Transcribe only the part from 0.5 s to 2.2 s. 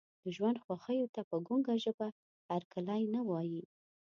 خوښیو ته په ګونګه ژبه